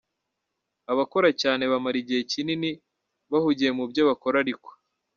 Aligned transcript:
Abakora 0.91 1.29
cyane 1.41 1.63
bamara 1.71 1.97
igihe 2.03 2.21
kinini 2.31 2.69
bahugiye 3.31 3.71
mubyo 3.77 4.01
bakora 4.09 4.35
ariko. 4.43 4.69